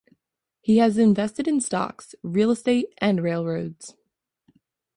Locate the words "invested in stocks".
0.97-2.15